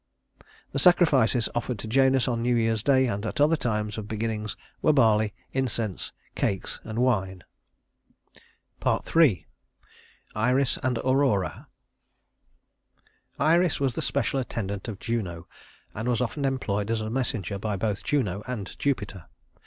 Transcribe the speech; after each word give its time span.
The 0.71 0.79
sacrifices 0.79 1.47
offered 1.53 1.77
to 1.77 1.87
Janus 1.87 2.27
on 2.27 2.41
New 2.41 2.55
Year's 2.55 2.81
day 2.81 3.05
and 3.05 3.23
at 3.23 3.39
other 3.39 3.55
times 3.55 3.99
of 3.99 4.07
beginnings 4.07 4.57
were 4.81 4.93
barley, 4.93 5.35
incense, 5.53 6.11
cakes, 6.33 6.79
and 6.83 6.97
wine. 6.97 7.43
III. 8.83 9.45
Iris 10.33 10.79
and 10.81 10.97
Aurora 11.05 11.67
Iris 13.37 13.79
was 13.79 13.93
the 13.93 14.01
special 14.01 14.39
attendant 14.39 14.87
of 14.87 14.97
Juno, 14.97 15.45
and 15.93 16.09
was 16.09 16.19
often 16.19 16.45
employed 16.45 16.89
as 16.89 17.01
a 17.01 17.11
messenger 17.11 17.59
by 17.59 17.75
both 17.75 18.03
Juno 18.03 18.41
and 18.47 18.75
Jupiter. 18.79 19.27